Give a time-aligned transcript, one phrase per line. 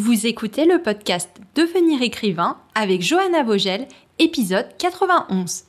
[0.00, 3.88] Vous écoutez le podcast Devenir écrivain avec Johanna Vogel,
[4.20, 5.64] épisode 91.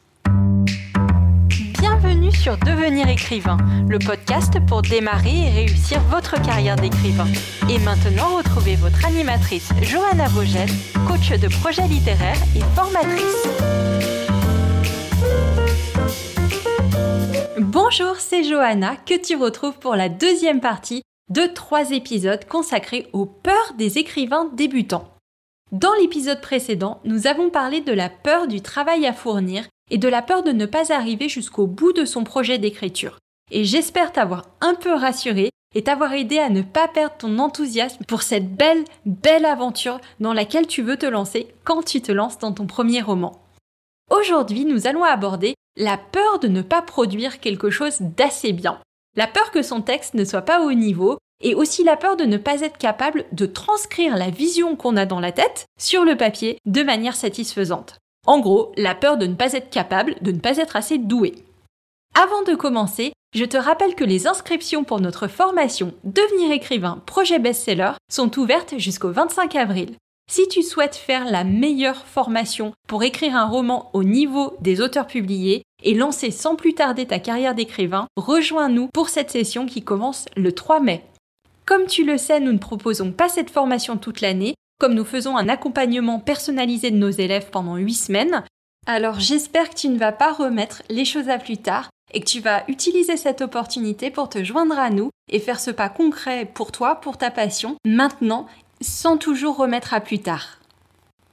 [1.79, 3.57] Bienvenue sur Devenir écrivain,
[3.87, 7.25] le podcast pour démarrer et réussir votre carrière d'écrivain.
[7.71, 10.69] Et maintenant, retrouvez votre animatrice Johanna Vogel,
[11.07, 13.47] coach de projets littéraires et formatrice.
[17.57, 23.25] Bonjour, c'est Johanna que tu retrouves pour la deuxième partie de trois épisodes consacrés aux
[23.25, 25.13] peurs des écrivains débutants.
[25.71, 30.07] Dans l'épisode précédent, nous avons parlé de la peur du travail à fournir et de
[30.07, 33.19] la peur de ne pas arriver jusqu'au bout de son projet d'écriture.
[33.51, 38.03] Et j'espère t'avoir un peu rassuré et t'avoir aidé à ne pas perdre ton enthousiasme
[38.05, 42.39] pour cette belle, belle aventure dans laquelle tu veux te lancer quand tu te lances
[42.39, 43.43] dans ton premier roman.
[44.09, 48.79] Aujourd'hui, nous allons aborder la peur de ne pas produire quelque chose d'assez bien.
[49.15, 52.25] La peur que son texte ne soit pas au niveau et aussi la peur de
[52.25, 56.17] ne pas être capable de transcrire la vision qu'on a dans la tête sur le
[56.17, 57.97] papier de manière satisfaisante.
[58.27, 61.35] En gros, la peur de ne pas être capable, de ne pas être assez doué.
[62.15, 67.39] Avant de commencer, je te rappelle que les inscriptions pour notre formation Devenir écrivain projet
[67.39, 69.95] best-seller sont ouvertes jusqu'au 25 avril.
[70.31, 75.07] Si tu souhaites faire la meilleure formation pour écrire un roman au niveau des auteurs
[75.07, 80.25] publiés et lancer sans plus tarder ta carrière d'écrivain, rejoins-nous pour cette session qui commence
[80.37, 81.03] le 3 mai.
[81.65, 85.35] Comme tu le sais, nous ne proposons pas cette formation toute l'année, comme nous faisons
[85.35, 88.43] un accompagnement personnalisé de nos élèves pendant 8 semaines.
[88.85, 92.29] Alors j'espère que tu ne vas pas remettre les choses à plus tard et que
[92.29, 96.45] tu vas utiliser cette opportunité pour te joindre à nous et faire ce pas concret
[96.45, 98.45] pour toi, pour ta passion, maintenant
[98.81, 100.59] sans toujours remettre à plus tard.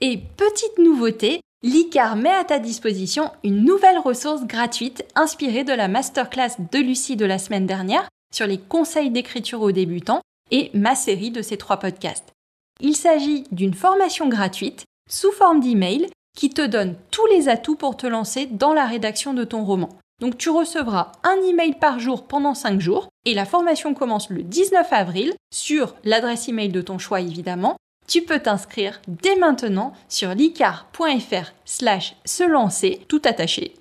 [0.01, 5.89] Et petite nouveauté, l'ICAR met à ta disposition une nouvelle ressource gratuite inspirée de la
[5.89, 10.95] masterclass de Lucie de la semaine dernière sur les conseils d'écriture aux débutants et ma
[10.95, 12.33] série de ces trois podcasts.
[12.81, 17.97] Il s'agit d'une formation gratuite sous forme d'email qui te donne tous les atouts pour
[17.97, 19.89] te lancer dans la rédaction de ton roman.
[20.21, 24.43] Donc tu recevras un email par jour pendant 5 jours et la formation commence le
[24.43, 27.77] 19 avril sur l'adresse email de ton choix évidemment.
[28.09, 33.75] Tu peux t'inscrire dès maintenant sur licar.fr slash se lancer tout attaché.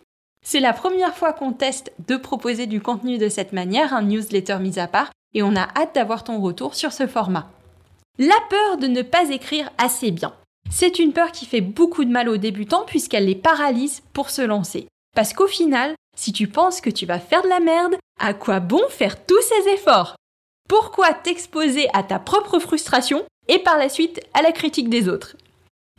[0.45, 4.57] C'est la première fois qu'on teste de proposer du contenu de cette manière, un newsletter
[4.59, 7.50] mis à part, et on a hâte d'avoir ton retour sur ce format.
[8.18, 10.34] La peur de ne pas écrire assez bien.
[10.72, 14.41] C'est une peur qui fait beaucoup de mal aux débutants puisqu'elle les paralyse pour se
[14.41, 14.88] lancer.
[15.16, 18.59] Parce qu'au final, si tu penses que tu vas faire de la merde, à quoi
[18.59, 20.16] bon faire tous ces efforts?
[20.68, 25.38] Pourquoi t'exposer à ta propre frustration et par la suite à la critique des autres?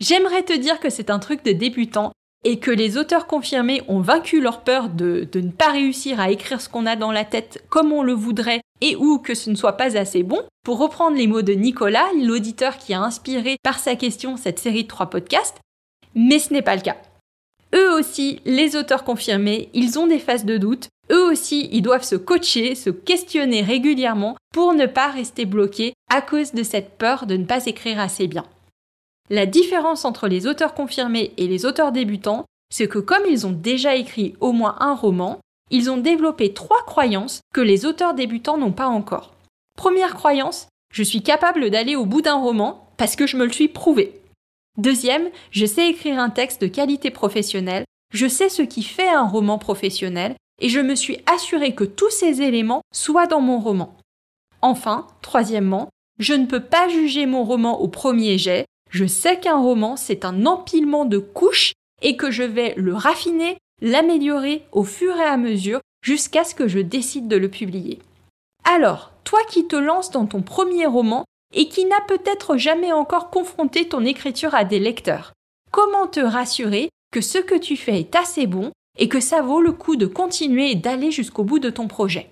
[0.00, 2.12] J'aimerais te dire que c'est un truc de débutant
[2.44, 6.60] et que les auteurs confirmés ont vaincu leur peur de, ne pas réussir à écrire
[6.60, 9.54] ce qu'on a dans la tête comme on le voudrait et ou que ce ne
[9.54, 13.78] soit pas assez bon, pour reprendre les mots de Nicolas, l'auditeur qui a inspiré par
[13.78, 15.60] sa question cette série de trois podcasts,
[16.14, 16.96] mais ce n'est pas le cas.
[17.74, 20.88] Eux aussi, les auteurs confirmés, ils ont des phases de doute.
[21.10, 26.20] Eux aussi, ils doivent se coacher, se questionner régulièrement pour ne pas rester bloqués à
[26.20, 28.44] cause de cette peur de ne pas écrire assez bien.
[29.28, 33.52] La différence entre les auteurs confirmés et les auteurs débutants, c'est que comme ils ont
[33.52, 35.40] déjà écrit au moins un roman,
[35.70, 39.34] ils ont développé trois croyances que les auteurs débutants n'ont pas encore.
[39.76, 43.52] Première croyance, je suis capable d'aller au bout d'un roman parce que je me le
[43.52, 44.20] suis prouvé.
[44.78, 49.26] Deuxième, je sais écrire un texte de qualité professionnelle, je sais ce qui fait un
[49.26, 53.96] roman professionnel, et je me suis assuré que tous ces éléments soient dans mon roman.
[54.62, 55.88] Enfin, troisièmement,
[56.18, 60.24] je ne peux pas juger mon roman au premier jet, je sais qu'un roman, c'est
[60.24, 61.72] un empilement de couches
[62.02, 66.68] et que je vais le raffiner, l'améliorer au fur et à mesure jusqu'à ce que
[66.68, 67.98] je décide de le publier.
[68.64, 73.30] Alors, toi qui te lances dans ton premier roman, et qui n'a peut-être jamais encore
[73.30, 75.32] confronté ton écriture à des lecteurs.
[75.70, 79.60] Comment te rassurer que ce que tu fais est assez bon et que ça vaut
[79.60, 82.28] le coup de continuer et d'aller jusqu'au bout de ton projet?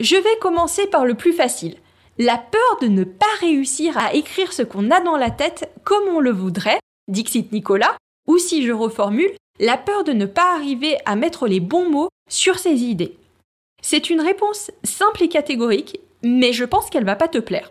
[0.00, 1.76] Je vais commencer par le plus facile.
[2.18, 6.08] La peur de ne pas réussir à écrire ce qu'on a dans la tête comme
[6.08, 7.96] on le voudrait, Dixit Nicolas,
[8.26, 12.08] ou si je reformule, la peur de ne pas arriver à mettre les bons mots
[12.28, 13.16] sur ses idées.
[13.82, 17.70] C'est une réponse simple et catégorique, mais je pense qu'elle va pas te plaire.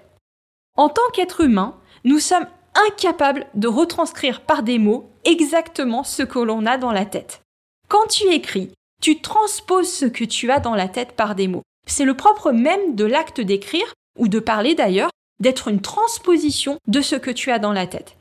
[0.76, 2.48] En tant qu'être humain, nous sommes
[2.88, 7.42] incapables de retranscrire par des mots exactement ce que l'on a dans la tête.
[7.88, 8.72] Quand tu écris,
[9.02, 11.62] tu transposes ce que tu as dans la tête par des mots.
[11.88, 17.02] C'est le propre même de l'acte d'écrire, ou de parler d'ailleurs, d'être une transposition de
[17.02, 18.16] ce que tu as dans la tête.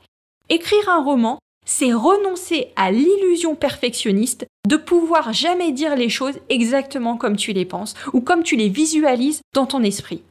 [0.49, 7.17] Écrire un roman, c'est renoncer à l'illusion perfectionniste de pouvoir jamais dire les choses exactement
[7.17, 10.21] comme tu les penses ou comme tu les visualises dans ton esprit.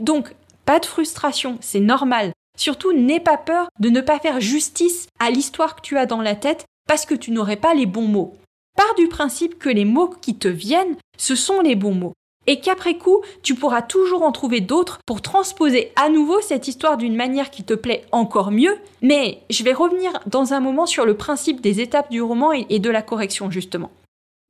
[0.00, 5.08] Donc, pas de frustration, c'est normal Surtout, n'aie pas peur de ne pas faire justice
[5.18, 8.06] à l'histoire que tu as dans la tête parce que tu n'aurais pas les bons
[8.06, 8.36] mots.
[8.76, 12.12] Pars du principe que les mots qui te viennent, ce sont les bons mots.
[12.48, 16.96] Et qu'après coup, tu pourras toujours en trouver d'autres pour transposer à nouveau cette histoire
[16.96, 18.78] d'une manière qui te plaît encore mieux.
[19.00, 22.78] Mais je vais revenir dans un moment sur le principe des étapes du roman et
[22.80, 23.92] de la correction, justement.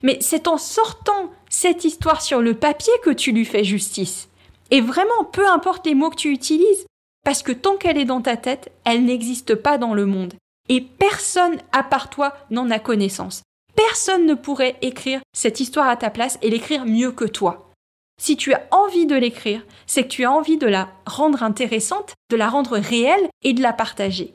[0.03, 4.29] Mais c'est en sortant cette histoire sur le papier que tu lui fais justice.
[4.73, 6.87] Et vraiment, peu importe les mots que tu utilises,
[7.25, 10.33] parce que tant qu'elle est dans ta tête, elle n'existe pas dans le monde.
[10.71, 13.43] Et personne à part toi n'en a connaissance.
[13.77, 17.71] Personne ne pourrait écrire cette histoire à ta place et l'écrire mieux que toi.
[18.19, 22.15] Si tu as envie de l'écrire, c'est que tu as envie de la rendre intéressante,
[22.31, 24.33] de la rendre réelle et de la partager.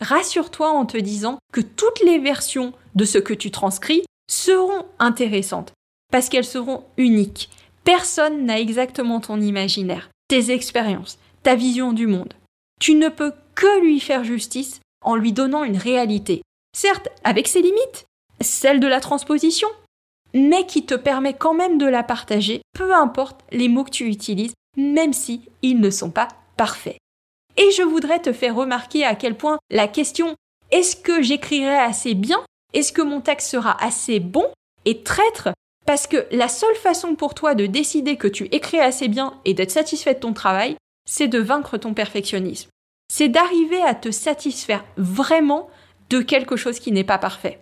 [0.00, 5.72] Rassure-toi en te disant que toutes les versions de ce que tu transcris seront intéressantes,
[6.10, 7.50] parce qu'elles seront uniques.
[7.84, 12.32] Personne n'a exactement ton imaginaire, tes expériences, ta vision du monde.
[12.80, 16.42] Tu ne peux que lui faire justice en lui donnant une réalité.
[16.74, 18.06] Certes, avec ses limites,
[18.40, 19.68] celle de la transposition,
[20.32, 24.06] mais qui te permet quand même de la partager, peu importe les mots que tu
[24.06, 26.96] utilises, même si ils ne sont pas parfaits.
[27.56, 30.34] Et je voudrais te faire remarquer à quel point la question
[30.70, 32.42] est-ce que j'écrirai assez bien?
[32.72, 34.46] Est-ce que mon texte sera assez bon?
[34.84, 35.48] est traître
[35.86, 39.54] parce que la seule façon pour toi de décider que tu écris assez bien et
[39.54, 40.76] d'être satisfait de ton travail,
[41.06, 42.70] c'est de vaincre ton perfectionnisme.
[43.12, 45.68] C'est d'arriver à te satisfaire vraiment
[46.10, 47.60] de quelque chose qui n'est pas parfait.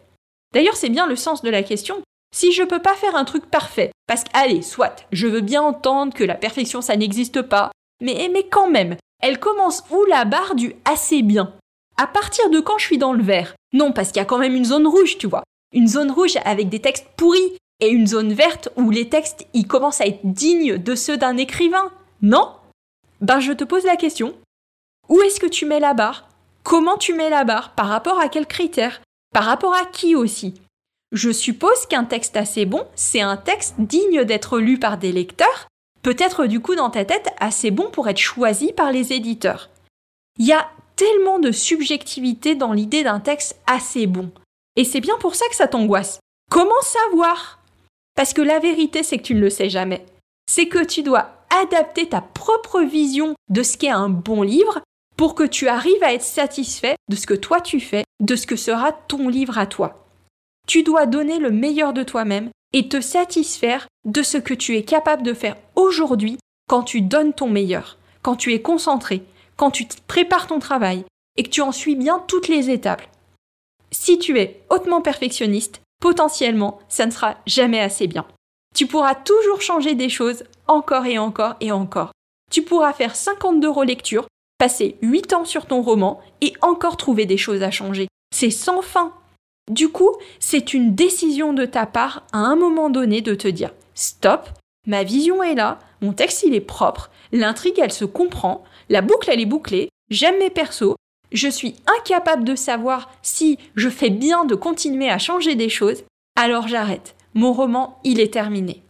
[0.55, 2.03] D'ailleurs, c'est bien le sens de la question.
[2.35, 5.63] Si je peux pas faire un truc parfait, parce que, allez, soit, je veux bien
[5.63, 7.71] entendre que la perfection ça n'existe pas,
[8.01, 11.55] mais, mais quand même, elle commence où la barre du assez bien?
[11.97, 13.55] À partir de quand je suis dans le vert?
[13.73, 15.43] Non, parce qu'il y a quand même une zone rouge, tu vois.
[15.73, 19.67] Une zone rouge avec des textes pourris et une zone verte où les textes ils
[19.67, 21.91] commencent à être dignes de ceux d'un écrivain.
[22.23, 22.55] Non?
[23.21, 24.35] Ben je te pose la question.
[25.09, 26.29] Où est-ce que tu mets la barre?
[26.63, 27.75] Comment tu mets la barre?
[27.75, 29.03] Par rapport à quels critères?
[29.35, 30.55] Par rapport à qui aussi?
[31.11, 35.67] Je suppose qu'un texte assez bon, c'est un texte digne d'être lu par des lecteurs,
[36.03, 39.71] peut-être du coup dans ta tête assez bon pour être choisi par les éditeurs.
[40.39, 44.31] Il y a tellement de subjectivité dans l'idée d'un texte assez bon.
[44.77, 46.21] Et c'est bien pour ça que ça t'angoisse.
[46.49, 47.59] Comment savoir?
[48.15, 50.05] Parce que la vérité, c'est que tu ne le sais jamais.
[50.51, 54.81] C'est que tu dois adapter ta propre vision de ce qu'est un bon livre
[55.17, 58.47] pour que tu arrives à être satisfait de ce que toi tu fais, de ce
[58.47, 60.07] que sera ton livre à toi.
[60.67, 64.83] Tu dois donner le meilleur de toi-même et te satisfaire de ce que tu es
[64.83, 66.39] capable de faire aujourd'hui
[66.69, 69.23] quand tu donnes ton meilleur, quand tu es concentré,
[69.57, 71.05] quand tu prépares ton travail
[71.37, 73.03] et que tu en suis bien toutes les étapes.
[73.91, 78.27] Si tu es hautement perfectionniste, potentiellement, ça ne sera jamais assez bien.
[78.75, 82.11] Tu pourras toujours changer des choses encore et encore et encore.
[82.51, 84.27] Tu pourras faire 52 relectures,
[84.59, 88.09] passer 8 ans sur ton roman et encore trouver des choses à changer.
[88.35, 89.15] C'est sans fin.
[89.71, 90.11] Du coup,
[90.41, 94.49] c'est une décision de ta part à un moment donné de te dire stop,
[94.89, 99.31] ma vision est là, mon texte il est propre, l'intrigue elle se comprend, la boucle
[99.31, 100.97] elle est bouclée, j'aime mes persos,
[101.33, 106.05] je suis incapable de savoir si je fais bien de continuer à changer des choses,
[106.37, 107.15] alors j'arrête.
[107.35, 108.83] Mon roman, il est terminé.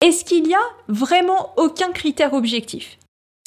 [0.00, 2.98] Est-ce qu'il y a vraiment aucun critère objectif?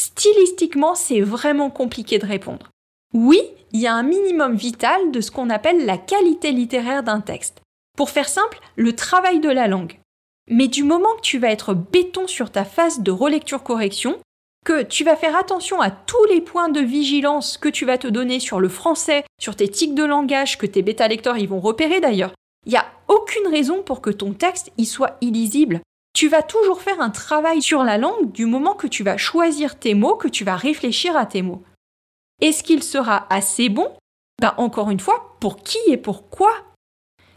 [0.01, 2.69] Stylistiquement, c'est vraiment compliqué de répondre.
[3.13, 3.41] Oui,
[3.71, 7.61] il y a un minimum vital de ce qu'on appelle la qualité littéraire d'un texte.
[7.97, 9.99] Pour faire simple, le travail de la langue.
[10.49, 14.17] Mais du moment que tu vas être béton sur ta phase de relecture-correction,
[14.67, 18.09] que tu vas faire attention à tous les points de vigilance que tu vas te
[18.09, 22.01] donner sur le français, sur tes tics de langage que tes bêta-lecteurs ils vont repérer
[22.01, 22.33] d'ailleurs,
[22.65, 25.79] il n'y a aucune raison pour que ton texte y soit illisible.
[26.13, 29.79] Tu vas toujours faire un travail sur la langue du moment que tu vas choisir
[29.79, 31.63] tes mots, que tu vas réfléchir à tes mots.
[32.41, 33.93] Est-ce qu'il sera assez bon?
[34.41, 36.51] Ben encore une fois, pour qui et pourquoi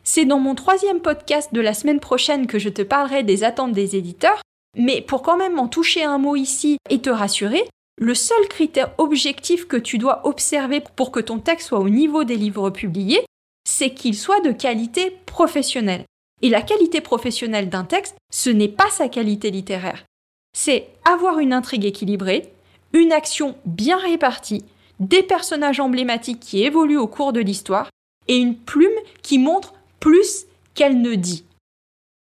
[0.02, 3.72] C'est dans mon troisième podcast de la semaine prochaine que je te parlerai des attentes
[3.72, 4.40] des éditeurs,
[4.76, 7.64] mais pour quand même en toucher un mot ici et te rassurer,
[7.98, 12.24] le seul critère objectif que tu dois observer pour que ton texte soit au niveau
[12.24, 13.24] des livres publiés,
[13.68, 16.04] c'est qu'il soit de qualité professionnelle.
[16.42, 20.04] Et la qualité professionnelle d'un texte, ce n'est pas sa qualité littéraire.
[20.56, 22.52] C'est avoir une intrigue équilibrée,
[22.92, 24.64] une action bien répartie,
[24.98, 27.90] des personnages emblématiques qui évoluent au cours de l'histoire
[28.28, 28.88] et une plume
[29.22, 31.44] qui montre plus qu'elle ne dit.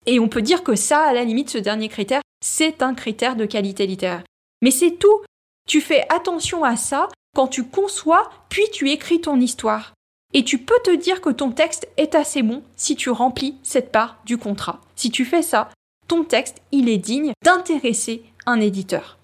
[0.06, 3.34] Et on peut dire que ça, à la limite, ce dernier critère, c'est un critère
[3.34, 4.22] de qualité littéraire.
[4.62, 5.22] Mais c'est tout.
[5.68, 9.94] Tu fais attention à ça quand tu conçois, puis tu écris ton histoire.
[10.32, 13.90] Et tu peux te dire que ton texte est assez bon si tu remplis cette
[13.90, 14.80] part du contrat.
[14.94, 15.70] Si tu fais ça,
[16.06, 19.18] ton texte, il est digne d'intéresser un éditeur.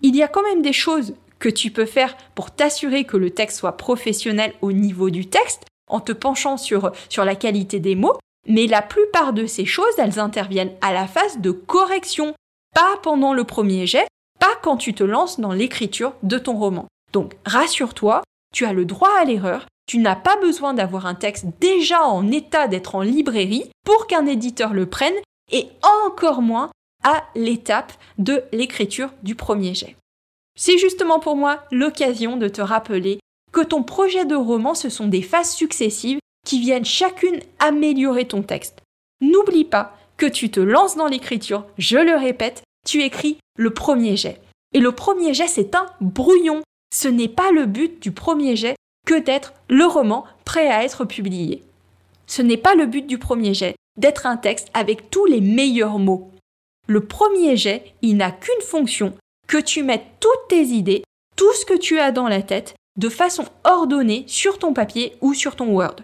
[0.00, 3.30] Il y a quand même des choses que tu peux faire pour t'assurer que le
[3.30, 7.96] texte soit professionnel au niveau du texte, en te penchant sur, sur la qualité des
[7.96, 12.34] mots, mais la plupart de ces choses, elles interviennent à la phase de correction,
[12.74, 14.06] pas pendant le premier jet,
[14.38, 16.86] pas quand tu te lances dans l'écriture de ton roman.
[17.12, 18.22] Donc rassure-toi,
[18.54, 22.30] tu as le droit à l'erreur, tu n'as pas besoin d'avoir un texte déjà en
[22.30, 25.14] état d'être en librairie pour qu'un éditeur le prenne,
[25.52, 25.68] et
[26.06, 26.70] encore moins
[27.02, 29.96] à l'étape de l'écriture du premier jet.
[30.56, 33.18] C'est justement pour moi l'occasion de te rappeler
[33.52, 38.42] que ton projet de roman, ce sont des phases successives qui viennent chacune améliorer ton
[38.42, 38.80] texte.
[39.20, 44.16] N'oublie pas que tu te lances dans l'écriture, je le répète, tu écris le premier
[44.16, 44.40] jet.
[44.72, 46.62] Et le premier jet, c'est un brouillon.
[46.94, 51.04] Ce n'est pas le but du premier jet que d'être le roman prêt à être
[51.04, 51.62] publié.
[52.26, 55.98] Ce n'est pas le but du premier jet d'être un texte avec tous les meilleurs
[55.98, 56.30] mots.
[56.86, 59.14] Le premier jet, il n'a qu'une fonction,
[59.46, 61.02] que tu mettes toutes tes idées,
[61.36, 65.34] tout ce que tu as dans la tête, de façon ordonnée sur ton papier ou
[65.34, 65.96] sur ton Word.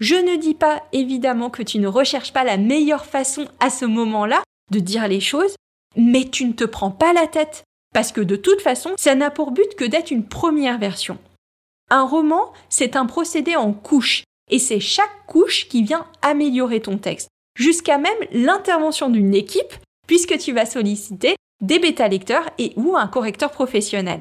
[0.00, 3.84] Je ne dis pas évidemment que tu ne recherches pas la meilleure façon à ce
[3.84, 5.54] moment-là de dire les choses,
[5.94, 9.30] mais tu ne te prends pas la tête, parce que de toute façon, ça n'a
[9.30, 11.18] pour but que d'être une première version.
[11.90, 16.96] Un roman, c'est un procédé en couches, et c'est chaque couche qui vient améliorer ton
[16.96, 17.28] texte,
[17.58, 19.74] jusqu'à même l'intervention d'une équipe,
[20.06, 24.20] puisque tu vas solliciter des bêta-lecteurs et ou un correcteur professionnel.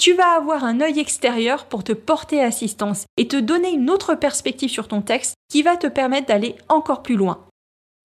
[0.00, 4.14] Tu vas avoir un œil extérieur pour te porter assistance et te donner une autre
[4.14, 7.46] perspective sur ton texte qui va te permettre d'aller encore plus loin.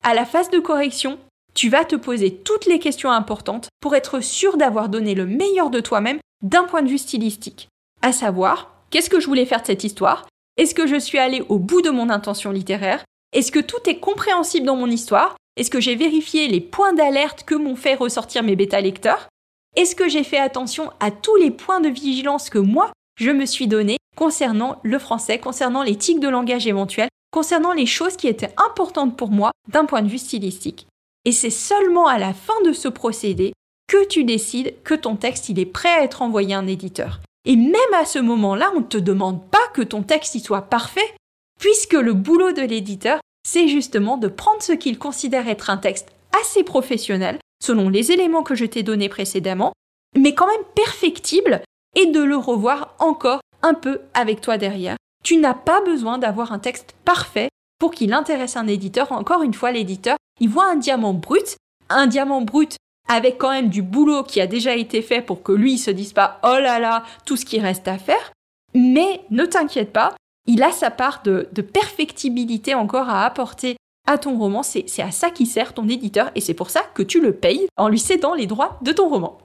[0.04, 1.18] À la phase de correction,
[1.54, 5.70] tu vas te poser toutes les questions importantes pour être sûr d'avoir donné le meilleur
[5.70, 7.70] de toi-même d'un point de vue stylistique.
[8.02, 10.28] À savoir, qu'est-ce que je voulais faire de cette histoire?
[10.58, 13.06] Est-ce que je suis allé au bout de mon intention littéraire?
[13.32, 15.38] Est-ce que tout est compréhensible dans mon histoire?
[15.56, 19.30] Est-ce que j'ai vérifié les points d'alerte que m'ont fait ressortir mes bêta-lecteurs?
[19.76, 23.46] Est-ce que j'ai fait attention à tous les points de vigilance que moi, je me
[23.46, 28.30] suis donné concernant le français, concernant les tics de langage éventuels, concernant les choses qui
[28.30, 30.88] étaient importantes pour moi d'un point de vue stylistique?
[31.26, 33.52] Et c'est seulement à la fin de ce procédé
[33.90, 37.20] que tu décides que ton texte est prêt à être envoyé à un éditeur.
[37.44, 40.64] Et même à ce moment-là, on ne te demande pas que ton texte y soit
[40.64, 41.14] parfait,
[41.60, 46.08] puisque le boulot de l'éditeur, c'est justement de prendre ce qu'il considère être un texte
[46.42, 49.74] assez professionnel, selon les éléments que je t'ai donnés précédemment,
[50.18, 51.62] mais quand même perfectible,
[51.96, 54.98] et de le revoir encore un peu avec toi derrière.
[55.24, 59.12] Tu n'as pas besoin d'avoir un texte parfait pour qu'il intéresse un éditeur.
[59.12, 61.58] Encore une fois, l'éditeur, il voit un diamant brut,
[61.90, 65.52] un diamant brut avec quand même du boulot qui a déjà été fait pour que
[65.52, 68.32] lui se dise pas oh là là, tout ce qui reste à faire.
[68.74, 70.16] Mais ne t'inquiète pas,
[70.48, 74.64] il a sa part de, perfectibilité encore à apporter à ton roman.
[74.64, 77.68] C'est à ça qui sert ton éditeur et c'est pour ça que tu le payes
[77.78, 79.38] en lui cédant les droits de ton roman.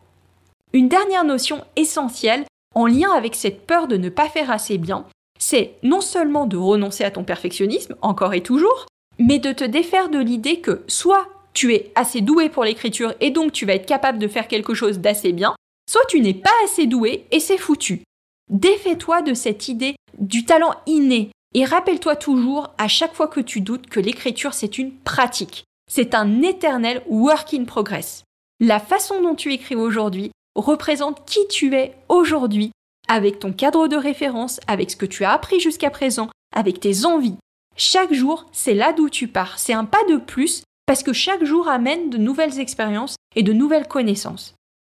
[0.72, 5.04] Une dernière notion essentielle en lien avec cette peur de ne pas faire assez bien,
[5.38, 8.86] c'est non seulement de renoncer à ton perfectionnisme, encore et toujours,
[9.18, 13.30] mais de te défaire de l'idée que soit tu es assez doué pour l'écriture et
[13.30, 15.56] donc tu vas être capable de faire quelque chose d'assez bien,
[15.90, 18.02] soit tu n'es pas assez doué et c'est foutu.
[18.48, 23.60] Défais-toi de cette idée du talent inné et rappelle-toi toujours à chaque fois que tu
[23.60, 25.64] doutes que l'écriture c'est une pratique.
[25.90, 28.24] C'est un éternel work in progress.
[28.60, 32.70] La façon dont tu écris aujourd'hui représente qui tu es aujourd'hui
[33.08, 37.04] avec ton cadre de référence, avec ce que tu as appris jusqu'à présent, avec tes
[37.04, 37.36] envies.
[37.76, 39.58] Chaque jour, c'est là d'où tu pars.
[39.58, 43.52] C'est un pas de plus parce que chaque jour amène de nouvelles expériences et de
[43.52, 44.54] nouvelles connaissances.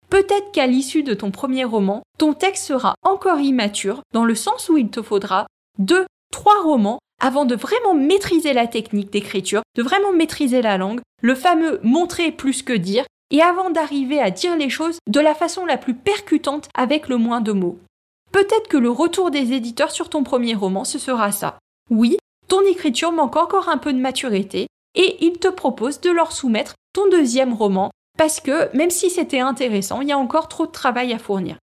[0.10, 4.70] Peut-être qu'à l'issue de ton premier roman, ton texte sera encore immature, dans le sens
[4.70, 5.48] où il te faudra
[5.80, 11.00] deux, trois romans avant de vraiment maîtriser la technique d'écriture, de vraiment maîtriser la langue,
[11.22, 15.34] le fameux montrer plus que dire, et avant d'arriver à dire les choses de la
[15.34, 17.80] façon la plus percutante avec le moins de mots.
[18.34, 21.58] Peut-être que le retour des éditeurs sur ton premier roman, ce sera ça.
[21.90, 22.18] Oui,
[22.50, 26.74] ton écriture manque encore un peu de maturité, et ils te proposent de leur soumettre
[26.94, 30.72] ton deuxième roman parce que même si c'était intéressant, il y a encore trop de
[30.72, 31.58] travail à fournir.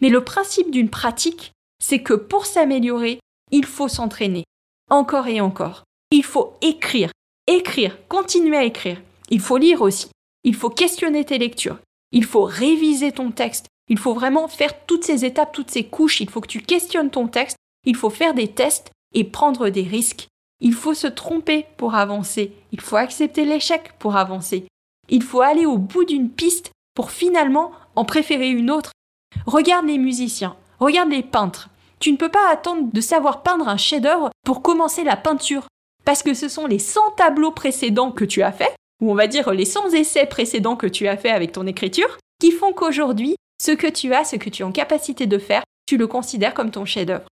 [0.00, 3.18] Mais le principe d'une pratique, c'est que pour s'améliorer,
[3.50, 4.44] il faut s'entraîner.
[4.90, 5.84] Encore et encore.
[6.10, 7.10] Il faut écrire,
[7.46, 9.00] écrire, continuer à écrire.
[9.30, 10.08] Il faut lire aussi.
[10.44, 11.78] Il faut questionner tes lectures.
[12.12, 13.66] Il faut réviser ton texte.
[13.88, 16.20] Il faut vraiment faire toutes ces étapes, toutes ces couches.
[16.20, 17.56] Il faut que tu questionnes ton texte.
[17.84, 20.28] Il faut faire des tests et prendre des risques.
[20.60, 22.52] Il faut se tromper pour avancer.
[22.72, 24.66] Il faut accepter l'échec pour avancer.
[25.08, 28.92] Il faut aller au bout d'une piste pour finalement en préférer une autre.
[29.46, 31.70] Regarde les musiciens, regarde les peintres.
[32.00, 35.66] Tu ne peux pas attendre de savoir peindre un chef-d'œuvre pour commencer la peinture,
[36.04, 39.26] parce que ce sont les 100 tableaux précédents que tu as faits, ou on va
[39.26, 43.36] dire les 100 essais précédents que tu as faits avec ton écriture, qui font qu'aujourd'hui,
[43.60, 46.54] ce que tu as, ce que tu es en capacité de faire, tu le considères
[46.54, 47.26] comme ton chef-d'œuvre.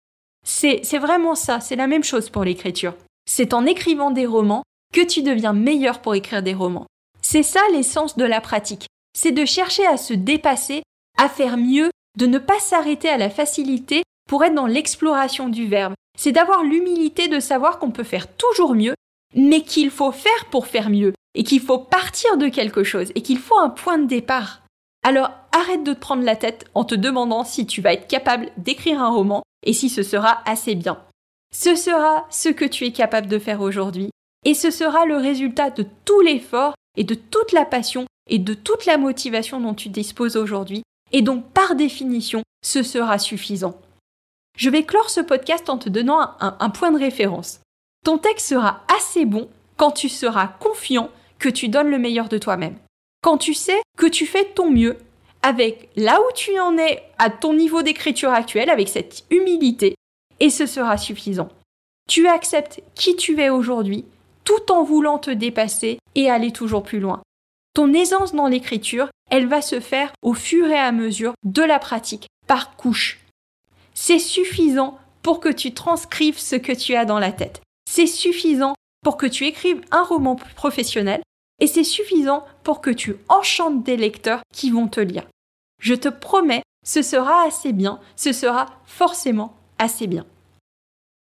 [0.43, 2.93] C'est vraiment ça, c'est la même chose pour l'écriture.
[3.27, 6.85] C'est en écrivant des romans que tu deviens meilleur pour écrire des romans.
[7.21, 8.87] C'est ça l'essence de la pratique.
[9.17, 10.83] C'est de chercher à se dépasser,
[11.17, 15.67] à faire mieux, de ne pas s'arrêter à la facilité pour être dans l'exploration du
[15.67, 15.93] verbe.
[16.17, 18.95] C'est d'avoir l'humilité de savoir qu'on peut faire toujours mieux,
[19.35, 23.21] mais qu'il faut faire pour faire mieux, et qu'il faut partir de quelque chose, et
[23.21, 24.61] qu'il faut un point de départ.
[25.03, 28.49] Alors arrête de te prendre la tête en te demandant si tu vas être capable
[28.57, 30.99] d'écrire un roman et si ce sera assez bien.
[31.53, 34.09] Ce sera ce que tu es capable de faire aujourd'hui,
[34.45, 38.53] et ce sera le résultat de tout l'effort et de toute la passion et de
[38.53, 43.79] toute la motivation dont tu disposes aujourd'hui, et donc par définition, ce sera suffisant.
[44.55, 47.59] Je vais clore ce podcast en te donnant un, point de référence.
[48.03, 51.09] Ton texte sera assez bon quand tu seras confiant
[51.39, 52.77] que tu donnes le meilleur de toi-même.
[53.21, 54.97] Quand tu sais que tu fais ton mieux
[55.41, 59.95] avec là où tu en es à ton niveau d'écriture actuel, avec cette humilité,
[60.39, 61.49] et ce sera suffisant.
[62.07, 64.05] Tu acceptes qui tu es aujourd'hui
[64.43, 67.21] tout en voulant te dépasser et aller toujours plus loin.
[67.73, 71.79] Ton aisance dans l'écriture, elle va se faire au fur et à mesure de la
[71.79, 73.24] pratique, par couche.
[73.95, 77.61] C'est suffisant pour que tu transcrives ce que tu as dans la tête.
[77.89, 81.21] C'est suffisant pour que tu écrives un roman professionnel
[81.59, 85.25] et c'est suffisant pour que tu enchantes des lecteurs qui vont te lire.
[85.81, 90.25] Je te promets, ce sera assez bien, ce sera forcément assez bien.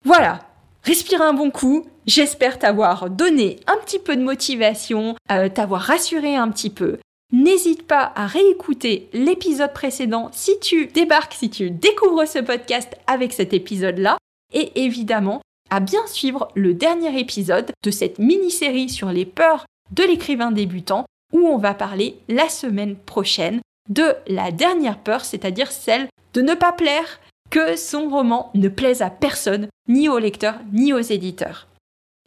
[0.05, 0.41] Voilà,
[0.85, 1.87] respire un bon coup.
[2.07, 6.99] J'espère t'avoir donné un petit peu de motivation, euh, t'avoir rassuré un petit peu.
[7.33, 13.33] N'hésite pas à réécouter l'épisode précédent si tu débarques, si tu découvres ce podcast avec
[13.33, 14.19] cet épisode-là.
[14.53, 20.03] Et évidemment, à bien suivre le dernier épisode de cette mini-série sur les peurs de
[20.03, 26.09] l'écrivain débutant où on va parler la semaine prochaine de la dernière peur, c'est-à-dire celle
[26.35, 30.93] de ne pas plaire, que son roman ne plaise à personne, ni aux lecteurs, ni
[30.93, 31.67] aux éditeurs.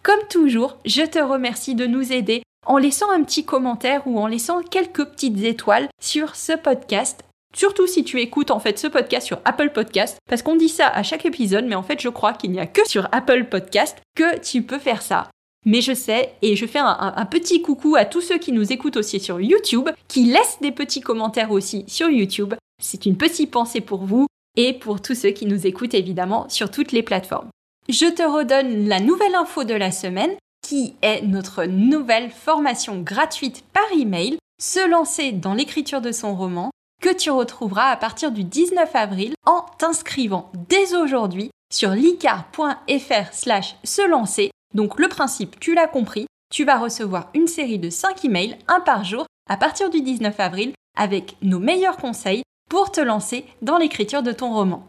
[0.02, 4.28] Comme toujours, je te remercie de nous aider en laissant un petit commentaire ou en
[4.28, 7.23] laissant quelques petites étoiles sur ce podcast.
[7.56, 10.88] Surtout si tu écoutes en fait ce podcast sur Apple Podcast, parce qu'on dit ça
[10.88, 13.97] à chaque épisode, mais en fait je crois qu'il n'y a que sur Apple Podcast
[14.15, 15.30] que tu peux faire ça.
[15.65, 18.71] Mais je sais, et je fais un, un, petit coucou à tous ceux qui nous
[18.71, 22.54] écoutent aussi sur YouTube, qui laissent des petits commentaires aussi sur YouTube.
[22.80, 26.69] C'est une petite pensée pour vous et pour tous ceux qui nous écoutent évidemment sur
[26.69, 27.49] toutes les plateformes.
[27.89, 33.63] Je te redonne la nouvelle info de la semaine qui est notre nouvelle formation gratuite
[33.71, 36.71] par email, se lancer dans l'écriture de son roman,
[37.04, 43.75] que tu retrouveras à partir du 19 avril en t'inscrivant dès aujourd'hui sur licar.fr slash
[43.84, 44.49] se lancer.
[44.73, 48.80] Donc le principe, tu l'as compris, tu vas recevoir une série de 5 emails, un
[48.80, 53.78] par jour, à partir du 19 avril, avec nos meilleurs conseils pour te lancer dans
[53.78, 54.84] l'écriture de ton roman.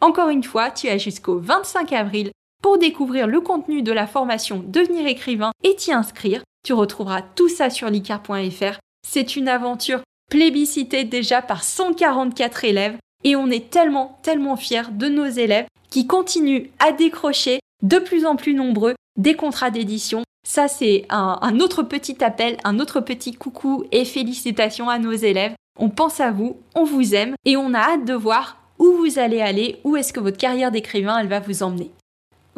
[0.00, 2.30] Encore une fois, tu as jusqu'au 25 avril
[2.62, 6.42] pour découvrir le contenu de la formation Devenir écrivain et t'y inscrire.
[6.64, 8.78] Tu retrouveras tout ça sur licar.fr.
[9.06, 15.08] C'est une aventure plébiscitée déjà par 144 élèves et on est tellement, tellement fiers de
[15.08, 20.22] nos élèves qui continuent à décrocher de plus en plus nombreux des contrats d'édition.
[20.46, 25.12] Ça, c'est un, un, autre petit appel, un autre petit coucou et félicitations à nos
[25.12, 25.54] élèves.
[25.78, 29.18] On pense à vous, on vous aime et on a hâte de voir où vous
[29.18, 31.90] allez aller, où est-ce que votre carrière d'écrivain elle va vous emmener.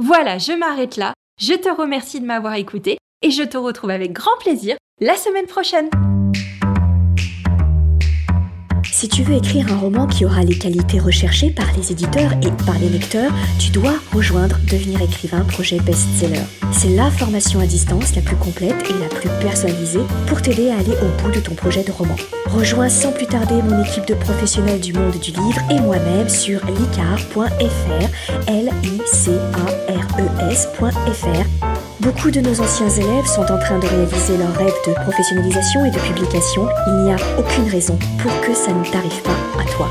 [0.00, 1.12] Voilà, je m'arrête là.
[1.40, 5.46] Je te remercie de m'avoir écouté et je te retrouve avec grand plaisir la semaine
[5.46, 5.90] prochaine.
[8.98, 12.50] Si tu veux écrire un roman qui aura les qualités recherchées par les éditeurs et
[12.66, 13.30] par les lecteurs,
[13.60, 16.42] tu dois rejoindre Devenir écrivain projet best-seller.
[16.72, 20.78] C'est la formation à distance la plus complète et la plus personnalisée pour t'aider à
[20.78, 22.16] aller au bout de ton projet de roman.
[22.46, 26.58] Rejoins sans plus tarder mon équipe de professionnels du monde du livre et moi-même sur
[26.66, 31.67] licar.fr, l i c a r e s.fr
[32.08, 35.90] Beaucoup de nos anciens élèves sont en train de réaliser leur rêve de professionnalisation et
[35.90, 36.66] de publication.
[36.86, 39.90] Il n'y a aucune raison pour que ça ne t'arrive pas à toi.